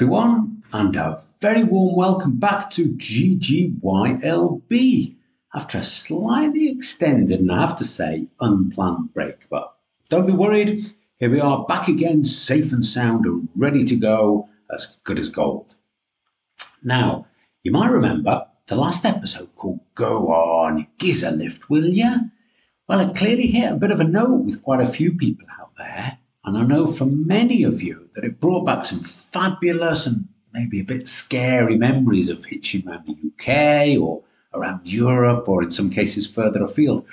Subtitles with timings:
[0.00, 3.84] everyone, and a very warm welcome back to GGYLB
[5.54, 9.46] after a slightly extended and I have to say unplanned break.
[9.50, 9.74] But
[10.08, 14.48] don't be worried, here we are back again, safe and sound and ready to go,
[14.74, 15.76] as good as gold.
[16.82, 17.26] Now,
[17.62, 22.16] you might remember the last episode called Go On, Giz a Lift, Will Ya?
[22.88, 25.72] Well, it clearly hit a bit of a note with quite a few people out
[25.76, 26.16] there.
[26.42, 30.80] And I know for many of you that it brought back some fabulous and maybe
[30.80, 35.90] a bit scary memories of hitching around the UK or around Europe or in some
[35.90, 37.06] cases further afield.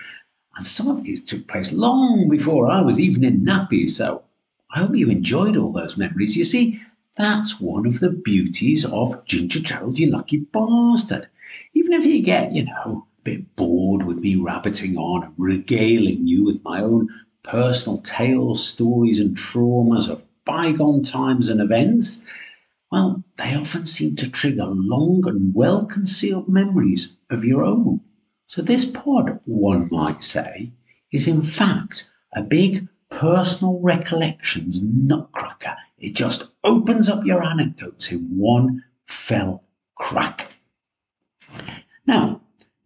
[0.56, 3.92] And some of these took place long before I was even in nappies.
[3.92, 4.24] So
[4.74, 6.36] I hope you enjoyed all those memories.
[6.36, 6.82] You see,
[7.16, 11.28] that's one of the beauties of Ginger Gerald, you lucky bastard.
[11.74, 16.28] Even if you get, you know, a bit bored with me rabbiting on and regaling
[16.28, 17.08] you with my own
[17.44, 22.26] personal tales, stories, and traumas of bygone times and events,
[22.90, 28.00] well, they often seem to trigger long and well concealed memories of your own.
[28.48, 30.72] So, this pod, one might say,
[31.12, 35.76] is in fact a big personal recollections nutcracker.
[35.98, 39.64] It just opens up your anecdotes in one fell
[39.96, 40.54] crack.
[42.06, 42.42] Now,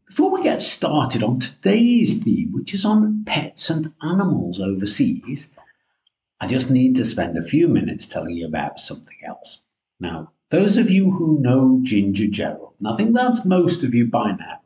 [0.08, 5.56] before we get started on today's theme, which is on pets and animals overseas,
[6.42, 9.62] I just need to spend a few minutes telling you about something else.
[10.00, 14.08] Now, those of you who know Ginger Gerald, and I think that's most of you
[14.08, 14.60] by now,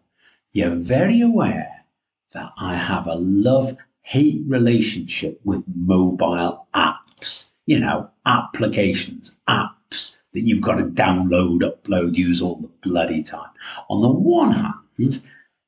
[0.54, 1.84] you're very aware
[2.32, 7.56] that I have a love hate relationship with mobile apps.
[7.66, 13.50] You know, applications, apps that you've got to download, upload, use all the bloody time.
[13.90, 15.22] On the one hand,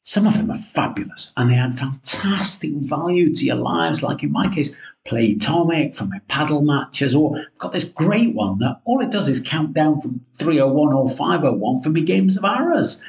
[0.07, 4.31] some of them are fabulous and they add fantastic value to your lives, like in
[4.31, 4.73] my case,
[5.05, 9.27] Playtomic for my paddle matches, or I've got this great one that all it does
[9.27, 13.03] is count down from 301 or 501 for me games of arrows.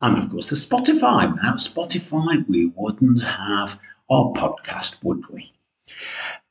[0.00, 1.32] And of course, the Spotify.
[1.32, 3.78] Without Spotify, we wouldn't have
[4.10, 5.52] our podcast, would we?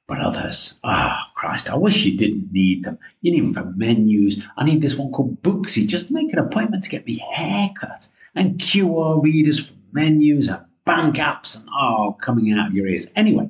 [0.08, 2.98] But others, ah, oh, Christ, I wish you didn't need them.
[3.20, 4.42] You need them for menus.
[4.56, 5.86] I need this one called Booksy.
[5.86, 11.16] Just make an appointment to get me haircut and QR readers for menus and bank
[11.16, 13.08] apps and oh, coming out of your ears.
[13.16, 13.50] Anyway,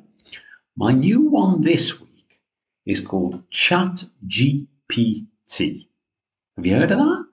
[0.75, 2.39] my new one this week
[2.85, 5.25] is called Chat GPT.
[6.55, 7.25] Have you heard of that?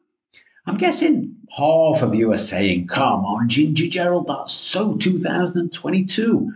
[0.66, 6.52] I'm guessing half of you are saying, come on, Ginger Gerald, that's so 2022.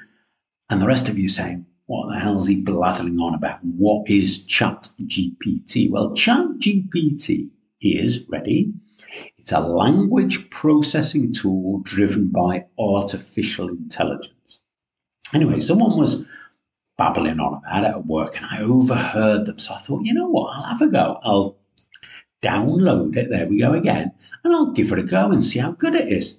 [0.68, 3.64] And the rest of you saying, what the hell's he blathering on about?
[3.64, 5.90] What is Chat GPT?
[5.90, 8.72] Well, Chat GPT is, ready,
[9.42, 14.60] it's a language processing tool driven by artificial intelligence.
[15.34, 16.28] Anyway, someone was
[16.96, 19.58] babbling on about it at work and I overheard them.
[19.58, 21.18] So I thought, you know what, I'll have a go.
[21.24, 21.58] I'll
[22.40, 23.30] download it.
[23.30, 24.12] There we go again.
[24.44, 26.38] And I'll give it a go and see how good it is.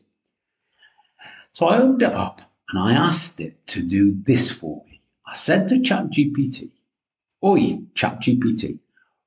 [1.51, 5.01] So I opened it up and I asked it to do this for me.
[5.27, 6.71] I said to ChatGPT,
[7.43, 8.79] Oi, ChatGPT,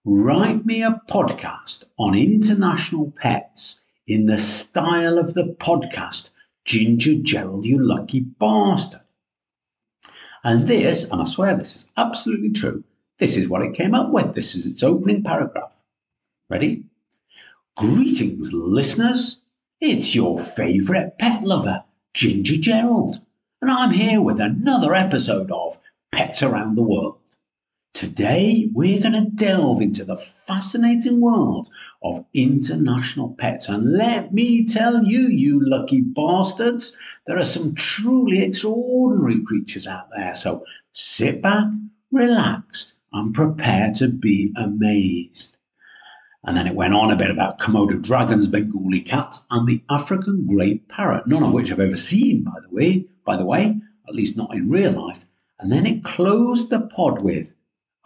[0.09, 6.31] write me a podcast on international pets in the style of the podcast
[6.65, 9.01] Ginger Gerald, you lucky bastard.
[10.45, 12.85] And this, and I swear this is absolutely true,
[13.19, 14.33] this is what it came up with.
[14.33, 15.83] This is its opening paragraph.
[16.49, 16.85] Ready?
[17.77, 19.43] Greetings, listeners.
[19.81, 21.83] It's your favourite pet lover,
[22.15, 23.17] Ginger Gerald,
[23.61, 25.81] and I'm here with another episode of
[26.13, 27.19] Pets Around the World.
[27.97, 31.71] Today, we're going to delve into the fascinating world
[32.03, 33.71] of international pets.
[33.71, 36.95] And let me tell you, you lucky bastards,
[37.27, 40.35] there are some truly extraordinary creatures out there.
[40.35, 41.69] So sit back,
[42.13, 45.57] relax, and prepare to be amazed.
[46.45, 50.45] And then it went on a bit about Komodo dragons, Bengali cats, and the African
[50.45, 54.15] grey parrot, none of which I've ever seen, by the way, by the way, at
[54.15, 55.25] least not in real life.
[55.59, 57.55] And then it closed the pod with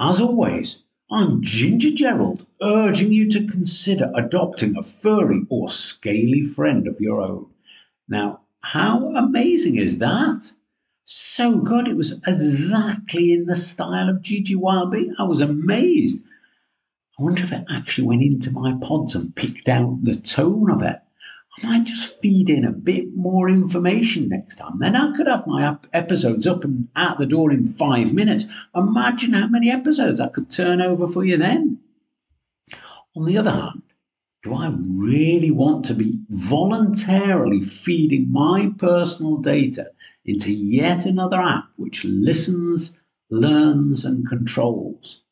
[0.00, 6.88] as always, I'm Ginger Gerald, urging you to consider adopting a furry or scaly friend
[6.88, 7.46] of your own.
[8.08, 10.52] Now, how amazing is that?
[11.04, 11.86] So good.
[11.86, 15.16] It was exactly in the style of GGYLB.
[15.18, 16.22] I was amazed.
[17.18, 20.82] I wonder if it actually went into my pods and picked out the tone of
[20.82, 21.00] it.
[21.58, 24.78] I might just feed in a bit more information next time.
[24.78, 28.44] Then I could have my episodes up and out the door in five minutes.
[28.74, 31.80] Imagine how many episodes I could turn over for you then.
[33.16, 33.82] On the other hand,
[34.44, 39.90] do I really want to be voluntarily feeding my personal data
[40.24, 45.24] into yet another app which listens, learns, and controls?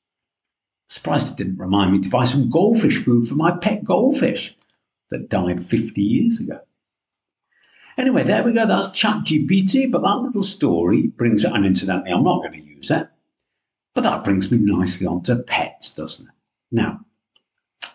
[0.89, 4.57] Surprised it didn't remind me to buy some goldfish food for my pet goldfish
[5.11, 6.61] that died 50 years ago.
[7.97, 8.67] Anyway, there we go.
[8.67, 12.91] That's ChatGPT, but that little story brings it, and incidentally, I'm not going to use
[12.91, 13.09] it,
[13.95, 16.35] but that brings me nicely onto pets, doesn't it?
[16.71, 17.01] Now,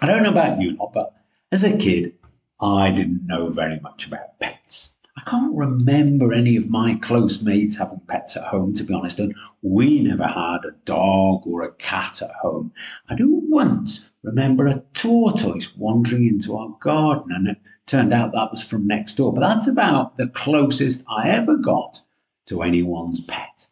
[0.01, 1.13] I don't know about you lot, but
[1.51, 2.15] as a kid,
[2.59, 4.97] I didn't know very much about pets.
[5.15, 9.19] I can't remember any of my close mates having pets at home, to be honest,
[9.19, 12.73] and we never had a dog or a cat at home.
[13.07, 18.51] I do once remember a tortoise wandering into our garden, and it turned out that
[18.51, 22.01] was from next door, but that's about the closest I ever got
[22.47, 23.67] to anyone's pet.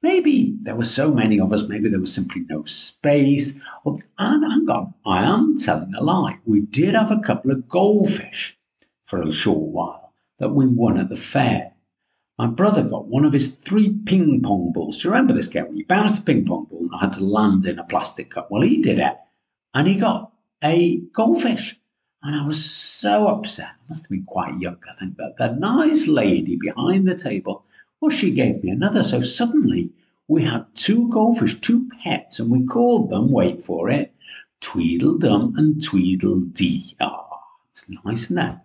[0.00, 3.60] Maybe there were so many of us, maybe there was simply no space.
[3.84, 6.38] and hang on, I am telling a lie.
[6.44, 8.56] We did have a couple of goldfish
[9.02, 11.72] for a short while that we won at the fair.
[12.38, 14.98] My brother got one of his three ping pong balls.
[14.98, 15.74] Do you remember this game?
[15.74, 18.48] You bounced a ping pong ball and I had to land in a plastic cup.
[18.52, 19.16] Well, he did it,
[19.74, 20.32] and he got
[20.62, 21.76] a goldfish.
[22.22, 23.68] And I was so upset.
[23.68, 27.64] I must have been quite young, I think, but the nice lady behind the table
[28.00, 29.02] well, she gave me another.
[29.02, 29.92] So suddenly
[30.28, 34.14] we had two goldfish, two pets, and we called them, wait for it,
[34.60, 36.96] Tweedledum and Tweedledee.
[37.00, 37.38] Ah, oh,
[37.70, 38.56] it's nice, isn't it?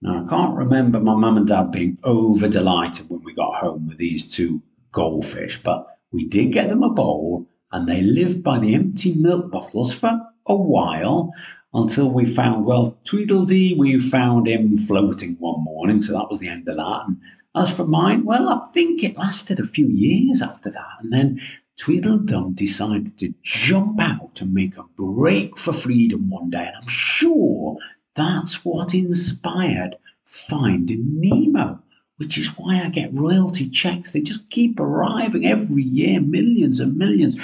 [0.00, 3.88] Now, I can't remember my mum and dad being over delighted when we got home
[3.88, 8.58] with these two goldfish, but we did get them a bowl and they lived by
[8.58, 11.32] the empty milk bottles for a while
[11.74, 16.48] until we found, well, Tweedledee, we found him floating one morning, so that was the
[16.48, 17.02] end of that.
[17.06, 17.20] And
[17.54, 21.40] as for mine, well, I think it lasted a few years after that, and then
[21.76, 26.88] Tweedledum decided to jump out and make a break for freedom one day, and I'm
[26.88, 27.76] sure
[28.14, 31.82] that's what inspired Finding Nemo,
[32.18, 34.10] which is why I get royalty checks.
[34.10, 37.40] They just keep arriving every year, millions and millions.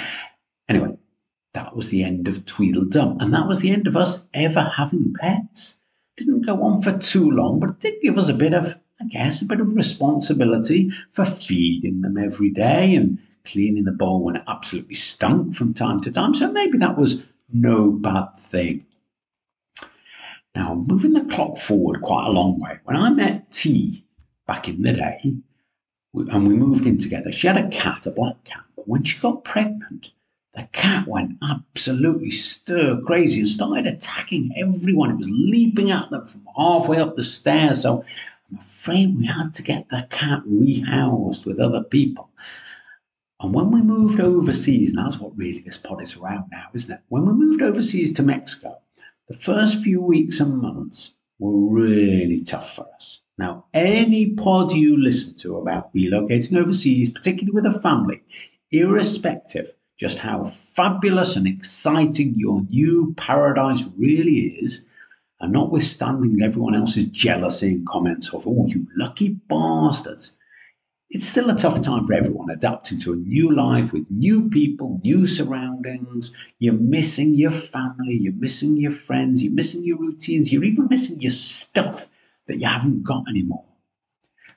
[0.69, 0.97] Anyway,
[1.53, 5.13] that was the end of Tweedledum, and that was the end of us ever having
[5.19, 5.81] pets.
[6.17, 9.05] Didn't go on for too long, but it did give us a bit of I
[9.05, 14.37] guess, a bit of responsibility for feeding them every day and cleaning the bowl when
[14.37, 16.33] it absolutely stunk from time to time.
[16.33, 18.85] So maybe that was no bad thing.
[20.55, 24.04] Now, moving the clock forward quite a long way, when I met T
[24.47, 25.19] back in the day,
[26.13, 29.19] and we moved in together, she had a cat, a black cat, but when she
[29.19, 30.11] got pregnant,
[30.53, 35.11] the cat went absolutely stir crazy and started attacking everyone.
[35.11, 37.81] It was leaping at them from halfway up the stairs.
[37.81, 38.05] So
[38.49, 42.29] I'm afraid we had to get the cat rehoused with other people.
[43.41, 46.93] And when we moved overseas, and that's what really this pod is around now, isn't
[46.93, 47.01] it?
[47.09, 48.77] When we moved overseas to Mexico,
[49.27, 53.21] the first few weeks and months were really tough for us.
[53.37, 58.21] Now, any pod you listen to about relocating overseas, particularly with a family,
[58.71, 64.85] irrespective just how fabulous and exciting your new paradise really is,
[65.39, 70.37] and notwithstanding everyone else's jealousy and comments of, oh, you lucky bastards,
[71.15, 74.99] it's still a tough time for everyone adapting to a new life with new people,
[75.01, 76.35] new surroundings.
[76.59, 81.21] You're missing your family, you're missing your friends, you're missing your routines, you're even missing
[81.21, 82.09] your stuff
[82.47, 83.63] that you haven't got anymore.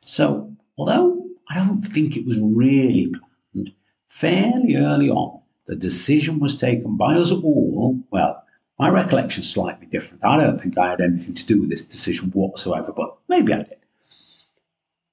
[0.01, 3.73] So, although I don't think it was really planned,
[4.09, 8.43] fairly early on, the decision was taken by us all, well,
[8.81, 10.25] my recollection is slightly different.
[10.25, 13.59] I don't think I had anything to do with this decision whatsoever, but maybe I
[13.59, 13.78] did.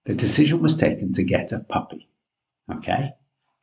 [0.06, 2.08] The decision was taken to get a puppy.
[2.72, 3.14] Okay?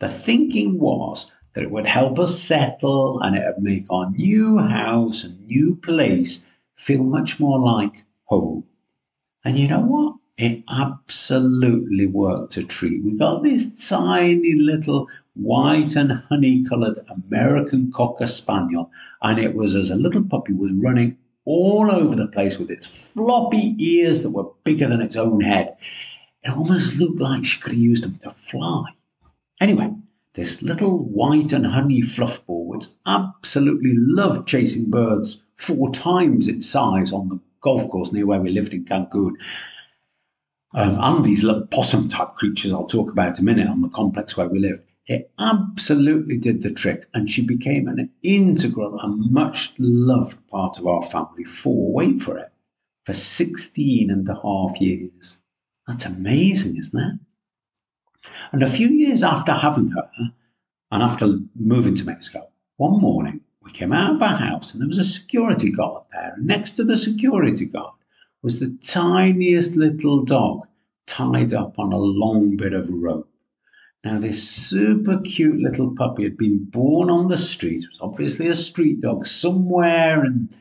[0.01, 4.59] The thinking was that it would help us settle and it would make our new
[4.59, 8.65] house and new place feel much more like home.
[9.45, 10.17] And you know what?
[10.37, 13.05] It absolutely worked a treat.
[13.05, 19.75] We got this tiny little white and honey coloured American Cocker Spaniel, and it was
[19.75, 24.31] as a little puppy was running all over the place with its floppy ears that
[24.31, 25.77] were bigger than its own head.
[26.45, 28.87] It almost looked like she could have used them to fly.
[29.61, 29.95] Anyway,
[30.35, 36.69] this little white and honey fluff ball, which absolutely loved chasing birds four times its
[36.69, 39.37] size on the golf course near where we lived in Cancun,
[40.75, 43.89] um, and these little possum type creatures I'll talk about in a minute on the
[43.89, 44.83] complex where we lived.
[45.07, 50.87] It absolutely did the trick, and she became an integral and much loved part of
[50.87, 52.51] our family for, wait for it,
[53.05, 55.39] for 16 and a half years.
[55.93, 58.31] That's amazing, isn't it?
[58.51, 60.09] And a few years after having her,
[60.91, 64.89] and after moving to Mexico, one morning we came out of our house and there
[64.89, 66.33] was a security guard there.
[66.35, 67.93] And next to the security guard
[68.41, 70.67] was the tiniest little dog
[71.07, 73.29] tied up on a long bit of rope.
[74.03, 77.83] Now, this super cute little puppy had been born on the street.
[77.83, 80.57] It was obviously a street dog somewhere and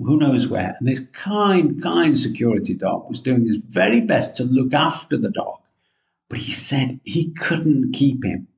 [0.00, 0.76] who knows where.
[0.78, 5.30] And this kind, kind security dog was doing his very best to look after the
[5.30, 5.58] dog.
[6.28, 8.48] But he said he couldn't keep him.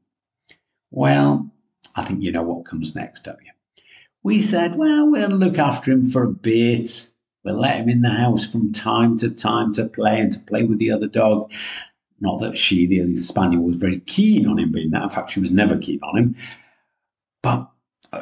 [0.91, 1.51] Well,
[1.95, 3.53] I think you know what comes next, don't you?
[4.23, 7.09] We said, well, we'll look after him for a bit.
[7.45, 10.65] We'll let him in the house from time to time to play and to play
[10.65, 11.51] with the other dog.
[12.21, 15.05] Not that she, the spaniel, was very keen on him being that.
[15.05, 16.37] In fact, she was never keen on him.
[17.43, 17.71] But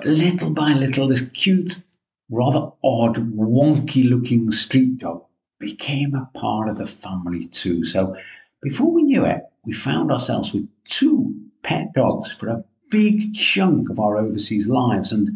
[0.05, 1.83] little by little, this cute,
[2.30, 5.25] rather odd, wonky looking street dog
[5.58, 7.85] became a part of the family too.
[7.85, 8.16] So
[8.62, 13.90] before we knew it, we found ourselves with two pet dogs for a big chunk
[13.90, 15.28] of our overseas lives and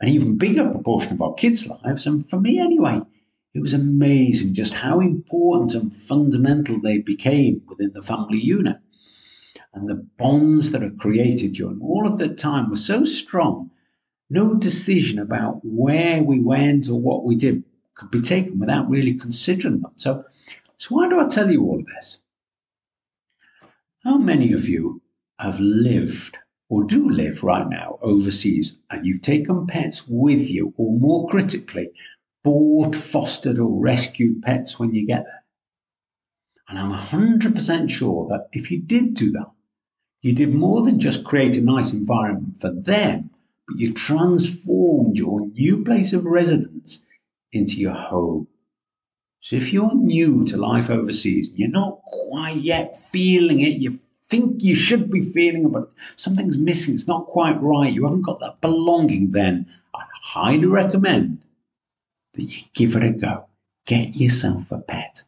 [0.00, 2.06] an even bigger proportion of our kids' lives.
[2.06, 3.00] And for me, anyway,
[3.54, 8.76] it was amazing just how important and fundamental they became within the family unit.
[9.74, 13.70] And the bonds that are created during all of that time were so strong,
[14.30, 19.14] no decision about where we went or what we did could be taken without really
[19.14, 19.92] considering them.
[19.96, 20.24] So,
[20.76, 22.18] so why do I tell you all of this?
[24.04, 25.02] How many of you
[25.38, 30.98] have lived or do live right now overseas and you've taken pets with you, or
[30.98, 31.90] more critically,
[32.44, 35.44] bought, fostered, or rescued pets when you get there.
[36.68, 39.50] And I'm 100% sure that if you did do that,
[40.20, 43.30] you did more than just create a nice environment for them,
[43.68, 47.04] but you transformed your new place of residence
[47.52, 48.48] into your home.
[49.40, 53.98] So if you're new to life overseas, you're not quite yet feeling it, you
[54.28, 58.22] think you should be feeling it, but something's missing, it's not quite right, you haven't
[58.22, 61.42] got that belonging, then I'd highly recommend
[62.34, 63.46] that you give it a go.
[63.86, 65.22] Get yourself a pet.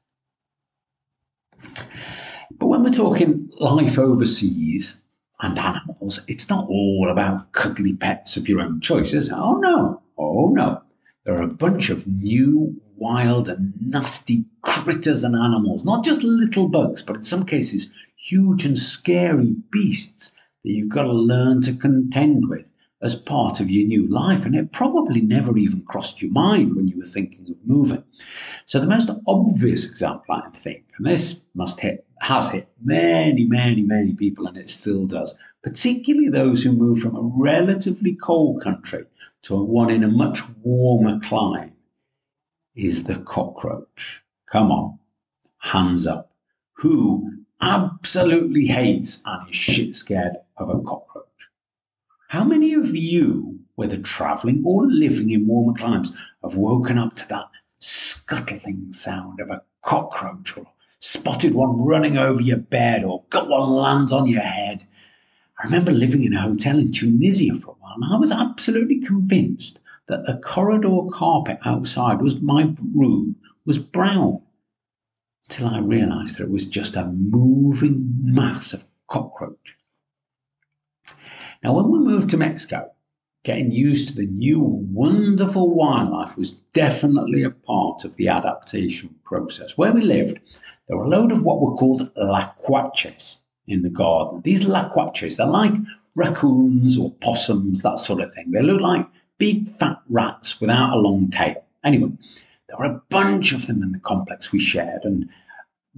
[2.58, 5.06] But when we're talking life overseas
[5.42, 9.30] and animals, it's not all about cuddly pets of your own choices.
[9.32, 10.82] Oh no, oh no.
[11.24, 16.68] There are a bunch of new, wild, and nasty critters and animals, not just little
[16.68, 21.72] bugs, but in some cases, huge and scary beasts that you've got to learn to
[21.72, 22.69] contend with
[23.02, 24.44] as part of your new life.
[24.44, 28.04] And it probably never even crossed your mind when you were thinking of moving.
[28.66, 33.82] So the most obvious example, I think, and this must hit, has hit many, many,
[33.82, 39.04] many people, and it still does, particularly those who move from a relatively cold country
[39.42, 41.72] to one in a much warmer climate,
[42.74, 44.22] is the cockroach.
[44.50, 44.98] Come on,
[45.58, 46.32] hands up.
[46.74, 47.30] Who
[47.60, 51.26] absolutely hates and is shit scared of a cockroach?
[52.30, 56.12] How many of you, whether traveling or living in warmer climes,
[56.44, 57.48] have woken up to that
[57.80, 60.68] scuttling sound of a cockroach or
[61.00, 64.86] spotted one running over your bed or got one land on your head?
[65.58, 69.00] I remember living in a hotel in Tunisia for a while and I was absolutely
[69.00, 73.34] convinced that the corridor carpet outside was my room
[73.66, 74.40] was brown
[75.48, 79.74] until I realized that it was just a moving mass of cockroaches.
[81.62, 82.90] Now, when we moved to Mexico,
[83.44, 89.76] getting used to the new wonderful wildlife was definitely a part of the adaptation process.
[89.76, 90.40] Where we lived,
[90.86, 94.40] there were a load of what were called lacuaches in the garden.
[94.42, 95.74] These lacuaches, they're like
[96.14, 98.50] raccoons or possums, that sort of thing.
[98.50, 99.06] They look like
[99.38, 101.64] big fat rats without a long tail.
[101.84, 102.10] Anyway,
[102.68, 105.28] there were a bunch of them in the complex we shared, and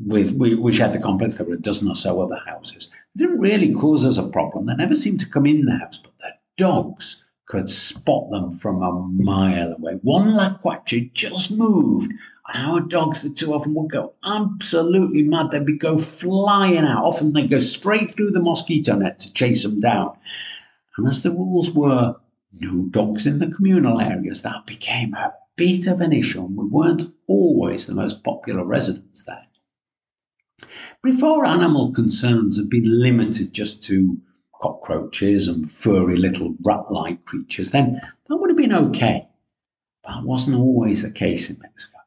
[0.07, 1.37] with we, we shared the complex.
[1.37, 2.91] There were a dozen or so other houses.
[3.17, 4.67] Didn't really cause us a problem.
[4.67, 8.83] They never seemed to come in the house, but the dogs could spot them from
[8.83, 8.93] a
[9.23, 9.99] mile away.
[10.03, 12.11] One lacuache just moved,
[12.49, 15.51] and our dogs, the two of them, would go absolutely mad.
[15.51, 17.05] They'd be go flying out.
[17.05, 20.17] Often they'd go straight through the mosquito net to chase them down.
[20.97, 22.17] And as the rules were
[22.61, 26.65] no dogs in the communal areas, that became a bit of an issue, and we
[26.65, 29.43] weren't always the most popular residents there.
[31.03, 34.21] Before animal concerns had been limited just to
[34.61, 39.29] cockroaches and furry little rat like creatures, then that would have been okay.
[40.03, 41.99] But that wasn't always the case in Mexico.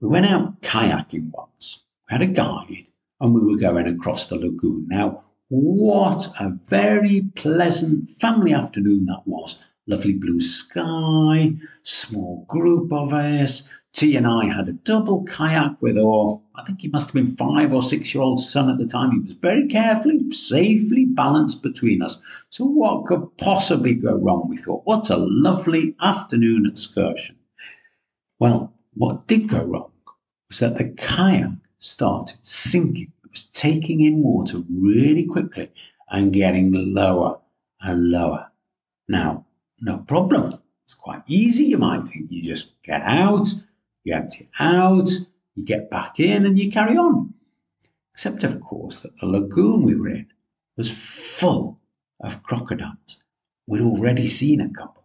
[0.00, 1.84] We went out kayaking once.
[2.08, 2.86] We had a guide
[3.20, 4.86] and we were going across the lagoon.
[4.88, 9.62] Now, what a very pleasant family afternoon that was.
[9.86, 15.98] Lovely blue sky, small group of us, T and I had a double kayak with
[15.98, 18.86] our, I think he must have been five or six year old son at the
[18.86, 19.12] time.
[19.12, 22.18] He was very carefully, safely balanced between us.
[22.48, 24.48] So, what could possibly go wrong?
[24.48, 27.36] We thought, what a lovely afternoon excursion.
[28.38, 29.92] Well, what did go wrong
[30.48, 35.70] was that the kayak started sinking It was taking in water really quickly
[36.10, 37.40] and getting lower
[37.80, 38.50] and lower.
[39.08, 39.46] Now,
[39.80, 40.54] no problem.
[40.84, 42.30] It's quite easy, you might think.
[42.30, 43.48] You just get out,
[44.04, 45.10] you empty out,
[45.54, 47.34] you get back in, and you carry on.
[48.12, 50.26] Except, of course, that the lagoon we were in
[50.76, 51.80] was full
[52.20, 53.18] of crocodiles.
[53.66, 55.04] We'd already seen a couple.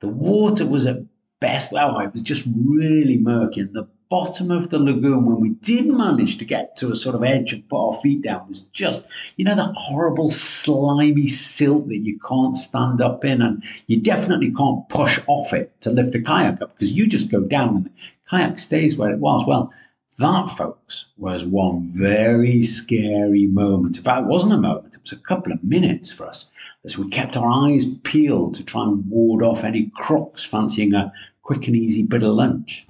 [0.00, 0.98] The water was at
[1.40, 5.50] best, well, it was just really murky, and the bottom of the lagoon when we
[5.50, 8.62] did manage to get to a sort of edge and put our feet down was
[8.62, 14.00] just, you know, that horrible slimy silt that you can't stand up in and you
[14.00, 17.76] definitely can't push off it to lift a kayak up because you just go down
[17.76, 17.90] and the
[18.30, 19.44] kayak stays where it was.
[19.46, 19.72] Well,
[20.18, 23.98] that, folks, was one very scary moment.
[23.98, 26.50] In fact, it wasn't a moment, it was a couple of minutes for us
[26.84, 31.12] as we kept our eyes peeled to try and ward off any crocs fancying a
[31.42, 32.88] quick and easy bit of lunch.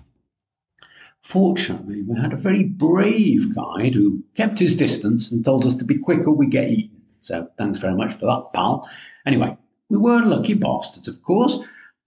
[1.28, 5.84] Fortunately, we had a very brave guide who kept his distance and told us to
[5.84, 7.02] be quick or we get eaten.
[7.20, 8.88] So thanks very much for that, pal.
[9.26, 9.56] Anyway,
[9.90, 11.58] we were lucky bastards, of course,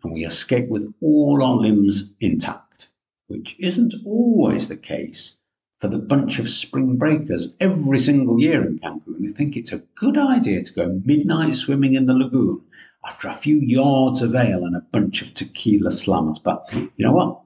[0.03, 2.89] and we escaped with all our limbs intact
[3.31, 5.39] which isn't always the case
[5.79, 9.83] for the bunch of spring breakers every single year in Cancun who think it's a
[9.95, 12.61] good idea to go midnight swimming in the lagoon
[13.05, 16.43] after a few yards of ale and a bunch of tequila slammers.
[16.43, 17.40] But you know what?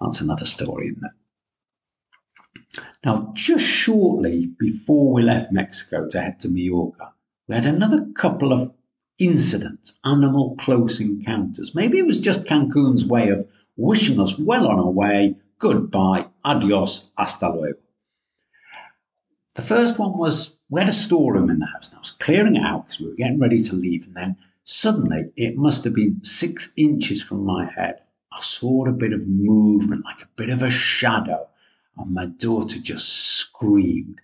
[0.00, 1.12] That's another story, isn't it?
[3.04, 7.12] Now, just shortly before we left Mexico to head to Mallorca,
[7.48, 8.72] we had another couple of
[9.18, 11.74] incidents, animal close encounters.
[11.74, 15.36] Maybe it was just Cancun's way of wishing us well on our way.
[15.58, 17.78] Goodbye, adios, hasta luego.
[19.54, 22.56] The first one was we had a storeroom in the house and I was clearing
[22.56, 24.06] it out because we were getting ready to leave.
[24.06, 28.00] And then suddenly, it must have been six inches from my head,
[28.34, 31.48] I saw a bit of movement, like a bit of a shadow.
[31.98, 34.20] And my daughter just screamed.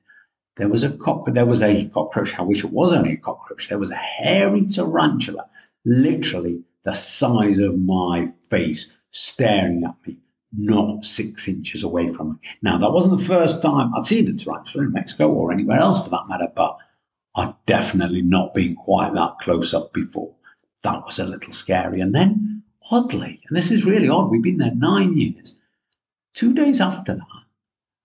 [0.56, 1.34] There was a cockroach.
[1.34, 2.38] There was a cockroach.
[2.38, 3.68] I wish it was only a cockroach.
[3.68, 5.46] There was a hairy tarantula,
[5.84, 10.18] literally the size of my face, staring at me,
[10.56, 12.50] not six inches away from me.
[12.62, 16.02] Now, that wasn't the first time I'd seen a tarantula in Mexico or anywhere else
[16.02, 16.78] for that matter, but
[17.36, 20.34] I'd definitely not been quite that close up before.
[20.82, 22.00] That was a little scary.
[22.00, 22.57] And then,
[22.90, 25.58] oddly, and this is really odd, we've been there nine years.
[26.34, 27.44] Two days after that,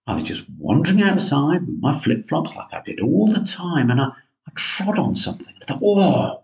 [0.08, 3.90] I was just wandering outside with my flip flops like I did all the time,
[3.90, 5.54] and I, I trod on something.
[5.62, 6.44] I thought, oh,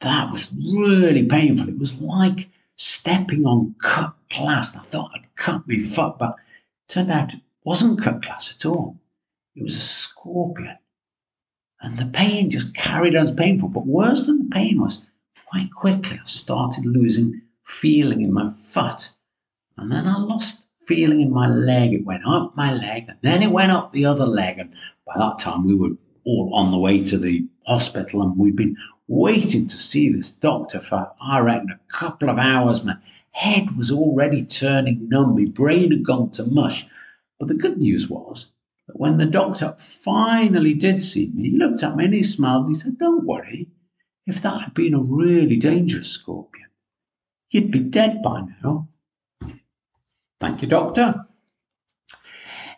[0.00, 1.68] that was really painful.
[1.68, 4.76] It was like stepping on cut glass.
[4.76, 6.36] I thought I'd cut my foot, but
[6.88, 8.98] turned out it wasn't cut glass at all.
[9.54, 10.76] It was a scorpion.
[11.80, 13.68] And the pain just carried on as painful.
[13.68, 15.06] But worse than the pain was,
[15.46, 19.10] quite quickly I started losing feeling in my foot.
[19.76, 21.92] And then I lost feeling in my leg.
[21.92, 24.58] It went up my leg, and then it went up the other leg.
[24.58, 24.72] And
[25.06, 28.76] by that time, we were all on the way to the hospital, and we'd been
[29.08, 32.84] waiting to see this doctor for, I reckon, a couple of hours.
[32.84, 32.96] My
[33.32, 36.86] head was already turning numb, my brain had gone to mush.
[37.38, 38.52] But the good news was
[38.86, 42.66] that when the doctor finally did see me, he looked at me and he smiled
[42.66, 43.68] and he said, Don't worry,
[44.26, 46.66] if that had been a really dangerous scorpion,
[47.50, 48.88] you'd be dead by now.
[50.40, 51.26] Thank you, doctor.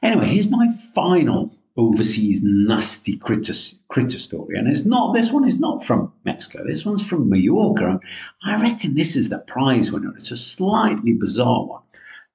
[0.02, 3.54] Anyway, here's my final overseas nasty critter,
[3.88, 4.58] critter story.
[4.58, 6.64] And it's not, this one is not from Mexico.
[6.66, 8.00] This one's from Mallorca.
[8.42, 10.12] I reckon this is the prize winner.
[10.16, 11.82] It's a slightly bizarre one.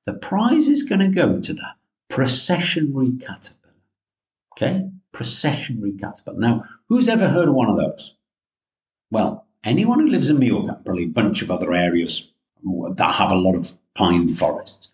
[0.06, 1.68] The prize is going to go to the
[2.10, 3.74] processionary caterpillar.
[4.56, 4.90] Okay?
[5.14, 6.40] Processionary caterpillar.
[6.40, 8.16] Now, who's ever heard of one of those?
[9.12, 12.32] Well, anyone who lives in Mallorca, probably a bunch of other areas
[12.96, 14.92] that have a lot of pine forests.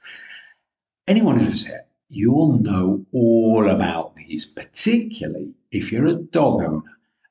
[1.07, 6.81] Anyone who lives here you'll know all about these, particularly if you're a dog owner,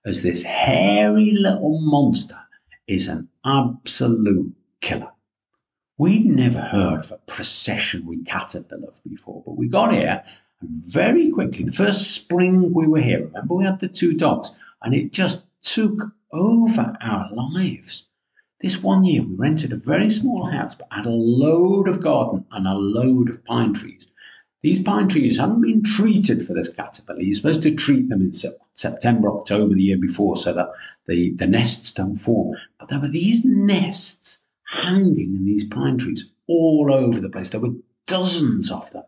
[0.07, 2.39] as this hairy little monster
[2.87, 5.11] is an absolute killer.
[5.99, 10.23] We'd never heard of a processionary caterpillar before, but we got here
[10.61, 14.55] and very quickly, the first spring we were here, remember we had the two dogs,
[14.83, 18.05] and it just took over our lives.
[18.61, 22.45] This one year we rented a very small house but had a load of garden
[22.51, 24.07] and a load of pine trees.
[24.63, 27.21] These pine trees hadn't been treated for this caterpillar.
[27.21, 28.33] You're supposed to treat them in
[28.75, 30.71] September, October the year before so that
[31.07, 32.57] the, the nests don't form.
[32.79, 37.51] But there were these nests hanging in these pine trees all over the place.
[37.51, 39.05] There were dozens of them.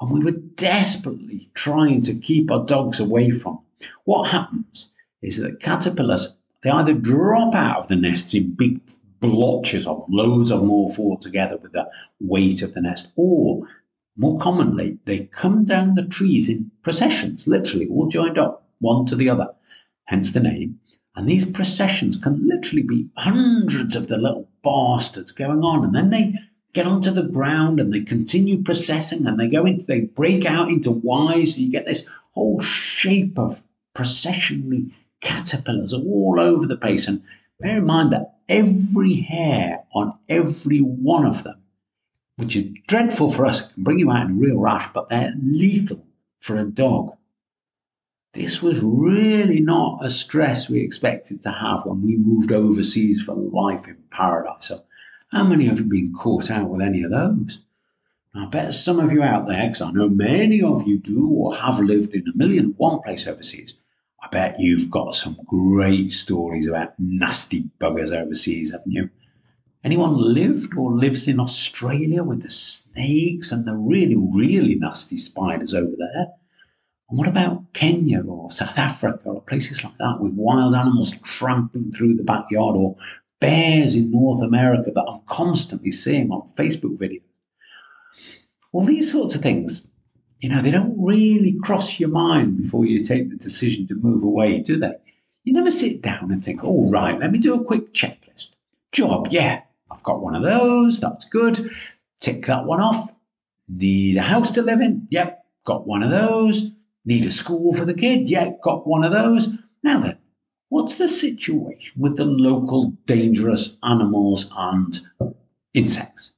[0.00, 3.60] And we were desperately trying to keep our dogs away from.
[4.02, 4.90] What happens
[5.22, 8.80] is that caterpillars, they either drop out of the nests in big
[9.20, 11.88] blotches of loads of all fall together with the
[12.20, 13.66] weight of the nest, or
[14.16, 19.16] more commonly, they come down the trees in processions, literally all joined up, one to
[19.16, 19.48] the other,
[20.04, 20.80] hence the name.
[21.14, 26.10] And these processions can literally be hundreds of the little bastards going on, and then
[26.10, 26.34] they
[26.72, 30.70] get onto the ground and they continue processing and they go into they break out
[30.70, 33.62] into Ys and you get this whole shape of
[33.94, 34.90] processionary
[35.22, 37.08] caterpillars are all over the place.
[37.08, 37.22] And
[37.58, 41.62] bear in mind that every hair on every one of them
[42.36, 45.34] which is dreadful for us can bring you out in a real rush but they're
[45.40, 46.04] lethal
[46.40, 47.12] for a dog.
[48.32, 53.34] This was really not a stress we expected to have when we moved overseas for
[53.34, 54.66] life in paradise.
[54.66, 54.82] So
[55.30, 57.60] how many of you been caught out with any of those?
[58.34, 61.54] I bet some of you out there, because I know many of you do or
[61.54, 63.78] have lived in a million one place overseas,
[64.32, 69.08] bet you've got some great stories about nasty buggers overseas, haven't you?
[69.84, 75.74] Anyone lived or lives in Australia with the snakes and the really, really nasty spiders
[75.74, 76.26] over there?
[77.08, 81.92] And what about Kenya or South Africa or places like that with wild animals tramping
[81.92, 82.96] through the backyard or
[83.42, 87.22] bears in North America that I'm constantly seeing on Facebook videos.
[88.72, 89.90] Well, these sorts of things,
[90.42, 94.22] you know, they don't really cross your mind before you take the decision to move
[94.22, 94.92] away, do they?
[95.44, 98.56] You never sit down and think, oh, right, let me do a quick checklist.
[98.92, 101.70] Job, yeah, I've got one of those, that's good.
[102.20, 103.14] Tick that one off.
[103.68, 105.08] Need a house to live in?
[105.10, 106.72] Yep, got one of those.
[107.04, 108.28] Need a school for the kid?
[108.28, 109.48] Yep, got one of those.
[109.82, 110.18] Now then,
[110.72, 114.98] What's the situation with the local dangerous animals and
[115.74, 116.32] insects?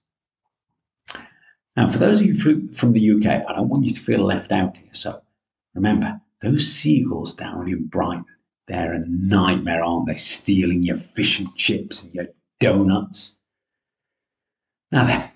[1.77, 2.35] Now, for those of you
[2.69, 4.93] from the UK, I don't want you to feel left out here.
[4.93, 5.21] So
[5.75, 8.25] remember, those seagulls down in Brighton,
[8.67, 10.17] they're a nightmare, aren't they?
[10.17, 12.27] Stealing your fish and chips and your
[12.61, 13.41] donuts.
[14.93, 15.31] Now then,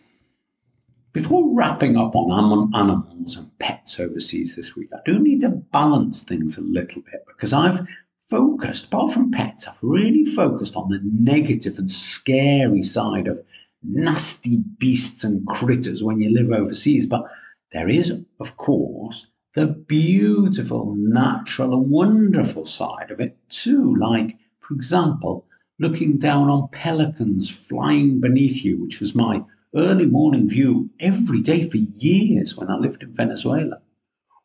[1.12, 6.22] before wrapping up on animals and pets overseas this week, I do need to balance
[6.22, 7.80] things a little bit because I've
[8.28, 13.40] focused, apart from pets, I've really focused on the negative and scary side of
[13.82, 17.06] nasty beasts and critters when you live overseas.
[17.06, 17.24] But
[17.72, 23.94] there is, of course, the beautiful, natural, and wonderful side of it too.
[23.96, 25.46] Like, for example,
[25.78, 29.42] looking down on pelicans flying beneath you, which was my
[29.74, 33.80] early morning view every day for years when I lived in Venezuela,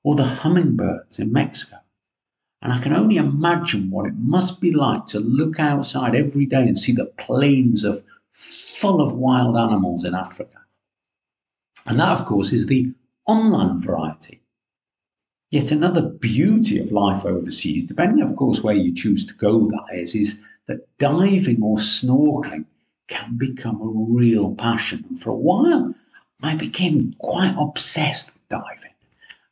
[0.03, 1.77] or the hummingbirds in Mexico.
[2.61, 6.61] And I can only imagine what it must be like to look outside every day
[6.63, 10.57] and see the plains of full of wild animals in Africa.
[11.85, 12.91] And that, of course, is the
[13.27, 14.41] online variety.
[15.51, 19.95] Yet another beauty of life overseas, depending, of course, where you choose to go, that
[19.95, 22.65] is, is that diving or snorkeling
[23.07, 25.05] can become a real passion.
[25.09, 25.93] And for a while,
[26.41, 28.92] I became quite obsessed with diving.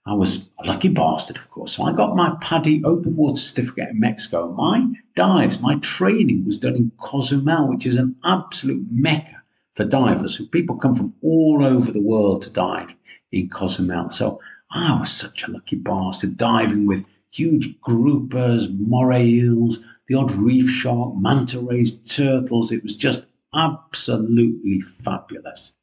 [0.03, 1.73] I was a lucky bastard, of course.
[1.73, 4.51] So I got my PADI open water certificate in Mexico.
[4.51, 10.41] My dives, my training was done in Cozumel, which is an absolute mecca for divers.
[10.51, 12.95] People come from all over the world to dive
[13.31, 14.09] in Cozumel.
[14.09, 20.31] So I was such a lucky bastard diving with huge groupers, moray eels, the odd
[20.31, 22.71] reef shark, manta rays, turtles.
[22.71, 25.73] It was just absolutely fabulous.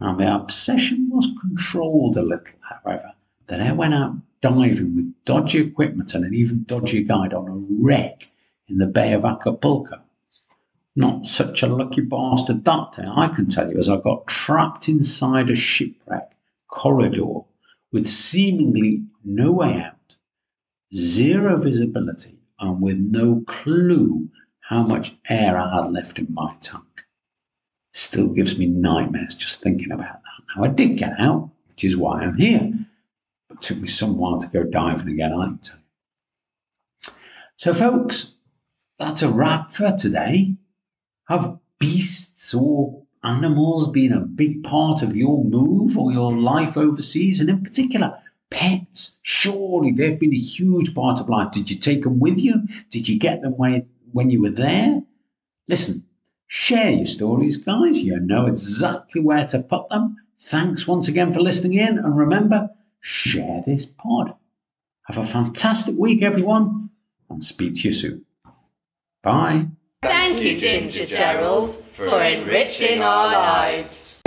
[0.00, 3.12] Now, my obsession was controlled a little, however
[3.50, 7.84] that I went out diving with dodgy equipment and an even dodgy guide on a
[7.84, 8.28] wreck
[8.68, 10.00] in the Bay of Acapulco.
[10.94, 14.88] Not such a lucky bastard that day, I can tell you, as I got trapped
[14.88, 16.30] inside a shipwreck
[16.68, 17.40] corridor
[17.92, 20.16] with seemingly no way out,
[20.94, 24.28] zero visibility, and with no clue
[24.60, 26.84] how much air I had left in my tank.
[27.92, 30.56] Still gives me nightmares just thinking about that.
[30.56, 32.72] Now, I did get out, which is why I'm here.
[33.60, 37.12] Took me some while to go diving again, I can tell you.
[37.56, 38.36] So, folks,
[38.98, 40.56] that's a wrap for today.
[41.28, 47.40] Have beasts or animals been a big part of your move or your life overseas?
[47.40, 48.18] And in particular,
[48.50, 49.18] pets.
[49.22, 51.52] Surely they've been a huge part of life.
[51.52, 52.66] Did you take them with you?
[52.90, 55.02] Did you get them when, when you were there?
[55.68, 56.04] Listen,
[56.46, 57.98] share your stories, guys.
[57.98, 60.16] You know exactly where to put them.
[60.40, 61.98] Thanks once again for listening in.
[61.98, 62.70] And remember,
[63.00, 64.34] share this pod.
[65.04, 66.90] Have a fantastic week, everyone,
[67.28, 68.24] and speak to you soon.
[69.22, 69.68] Bye.
[70.02, 74.19] Thank you, Ginger Gerald, for enriching our lives.